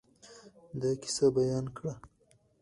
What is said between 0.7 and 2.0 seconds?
دا قصه بیان کړه.